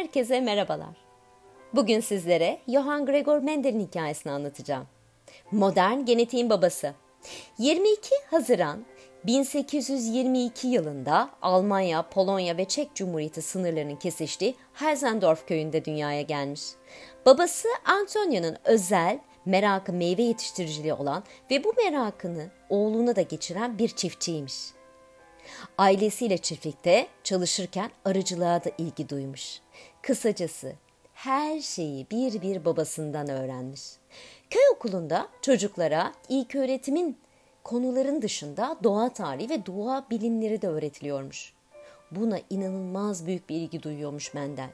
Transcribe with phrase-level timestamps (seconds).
[0.00, 0.96] Herkese merhabalar.
[1.74, 4.86] Bugün sizlere Johann Gregor Mendel'in hikayesini anlatacağım.
[5.52, 6.94] Modern genetiğin babası.
[7.58, 8.84] 22 Haziran
[9.26, 16.62] 1822 yılında Almanya, Polonya ve Çek Cumhuriyeti sınırlarının kesiştiği Herzendorf köyünde dünyaya gelmiş.
[17.26, 24.79] Babası Antonio'nun özel merakı meyve yetiştiriciliği olan ve bu merakını oğluna da geçiren bir çiftçiymiş.
[25.78, 29.60] Ailesiyle çiftlikte çalışırken arıcılığa da ilgi duymuş.
[30.02, 30.72] Kısacası
[31.14, 33.82] her şeyi bir bir babasından öğrenmiş.
[34.50, 37.18] Köy okulunda çocuklara ilk öğretimin
[37.64, 41.52] konuların dışında doğa tarihi ve doğa bilimleri de öğretiliyormuş.
[42.10, 44.70] Buna inanılmaz büyük bir ilgi duyuyormuş Mendel.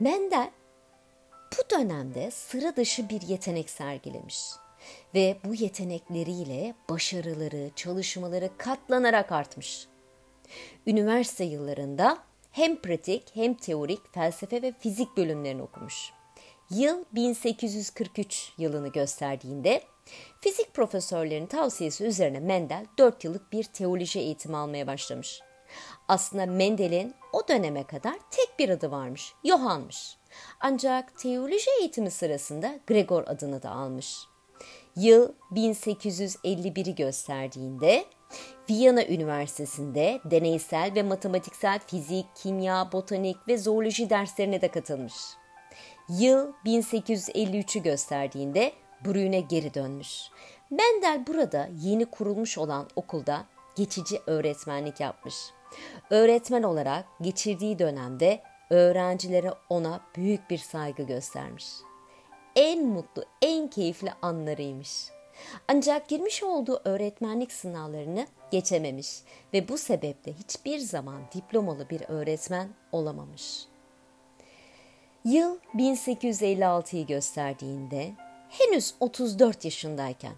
[0.00, 0.50] Mendel
[1.52, 4.40] bu dönemde sıra dışı bir yetenek sergilemiş
[5.14, 9.86] ve bu yetenekleriyle başarıları, çalışmaları katlanarak artmış.
[10.86, 12.18] Üniversite yıllarında
[12.50, 16.12] hem pratik hem teorik felsefe ve fizik bölümlerini okumuş.
[16.70, 19.82] Yıl 1843 yılını gösterdiğinde
[20.40, 25.40] fizik profesörlerinin tavsiyesi üzerine Mendel 4 yıllık bir teoloji eğitimi almaya başlamış.
[26.08, 30.16] Aslında Mendel'in o döneme kadar tek bir adı varmış, Johann'mış.
[30.60, 34.16] Ancak teoloji eğitimi sırasında Gregor adını da almış.
[34.96, 38.04] Yıl 1851'i gösterdiğinde
[38.70, 45.14] Viyana Üniversitesi'nde deneysel ve matematiksel fizik, kimya, botanik ve zooloji derslerine de katılmış.
[46.08, 48.72] Yıl 1853'ü gösterdiğinde
[49.04, 50.20] Brün'e geri dönmüş.
[50.70, 53.44] Mendel burada yeni kurulmuş olan okulda
[53.76, 55.34] geçici öğretmenlik yapmış.
[56.10, 61.66] Öğretmen olarak geçirdiği dönemde öğrencilere ona büyük bir saygı göstermiş.
[62.60, 65.08] En mutlu, en keyifli anlarıymış.
[65.68, 69.08] Ancak girmiş olduğu öğretmenlik sınavlarını geçememiş
[69.52, 73.64] ve bu sebeple hiçbir zaman diplomalı bir öğretmen olamamış.
[75.24, 78.12] Yıl 1856'yı gösterdiğinde
[78.48, 80.34] henüz 34 yaşındayken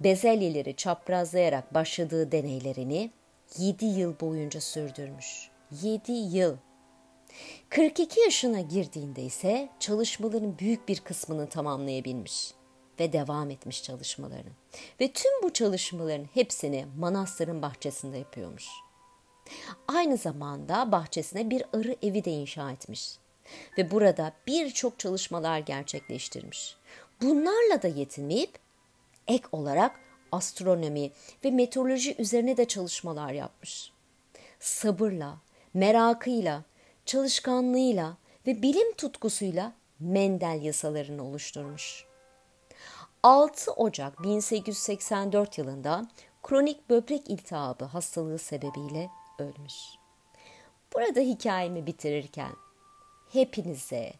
[0.00, 3.10] bezelyeleri çaprazlayarak başladığı deneylerini
[3.58, 5.50] 7 yıl boyunca sürdürmüş.
[5.82, 6.56] 7 yıl.
[7.74, 12.54] 42 yaşına girdiğinde ise çalışmaların büyük bir kısmını tamamlayabilmiş
[13.00, 14.50] ve devam etmiş çalışmalarını.
[15.00, 18.66] Ve tüm bu çalışmaların hepsini manastırın bahçesinde yapıyormuş.
[19.88, 23.18] Aynı zamanda bahçesine bir arı evi de inşa etmiş.
[23.78, 26.76] Ve burada birçok çalışmalar gerçekleştirmiş.
[27.22, 28.58] Bunlarla da yetinmeyip
[29.28, 30.00] ek olarak
[30.32, 31.10] astronomi
[31.44, 33.92] ve meteoroloji üzerine de çalışmalar yapmış.
[34.60, 35.38] Sabırla,
[35.74, 36.62] merakıyla,
[37.06, 38.16] çalışkanlığıyla
[38.46, 42.04] ve bilim tutkusuyla Mendel yasalarını oluşturmuş.
[43.22, 46.08] 6 Ocak 1884 yılında
[46.42, 49.74] kronik böbrek iltihabı hastalığı sebebiyle ölmüş.
[50.94, 52.52] Burada hikayemi bitirirken
[53.32, 54.12] hepinize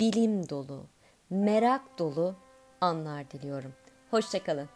[0.00, 0.86] bilim dolu,
[1.30, 2.34] merak dolu
[2.80, 3.72] anlar diliyorum.
[4.10, 4.68] Hoşçakalın.